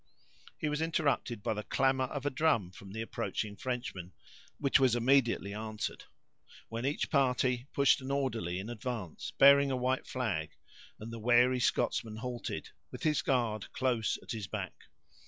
[0.57, 4.13] He was interrupted by the clamor of a drum from the approaching Frenchmen,
[4.57, 6.05] which was immediately answered,
[6.69, 10.55] when each party pushed an orderly in advance, bearing a white flag,
[10.99, 14.73] and the wary Scotsman halted with his guard close at his back.